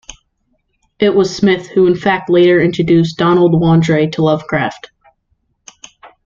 [0.97, 4.89] It was Smith who in fact later introduced Donald Wandrei to Lovecraft.